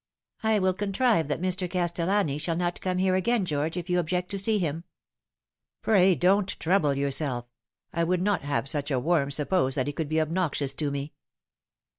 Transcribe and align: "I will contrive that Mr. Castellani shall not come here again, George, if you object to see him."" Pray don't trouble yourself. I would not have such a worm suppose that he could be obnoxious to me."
"I 0.41 0.57
will 0.57 0.73
contrive 0.73 1.27
that 1.27 1.43
Mr. 1.43 1.69
Castellani 1.69 2.39
shall 2.39 2.55
not 2.55 2.81
come 2.81 2.97
here 2.97 3.13
again, 3.13 3.45
George, 3.45 3.77
if 3.77 3.87
you 3.87 3.99
object 3.99 4.31
to 4.31 4.39
see 4.39 4.57
him."" 4.57 4.83
Pray 5.83 6.15
don't 6.15 6.59
trouble 6.59 6.95
yourself. 6.95 7.45
I 7.93 8.03
would 8.03 8.23
not 8.23 8.41
have 8.41 8.67
such 8.67 8.89
a 8.89 8.97
worm 8.99 9.29
suppose 9.29 9.75
that 9.75 9.85
he 9.85 9.93
could 9.93 10.09
be 10.09 10.19
obnoxious 10.19 10.73
to 10.73 10.89
me." 10.89 11.13